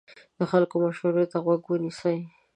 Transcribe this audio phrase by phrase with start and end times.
[0.39, 2.17] د خلکو مشورې ته غوږ ونیسئ.